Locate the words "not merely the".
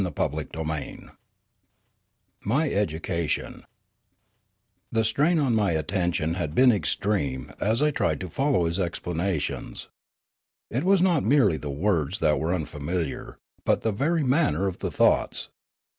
11.03-11.69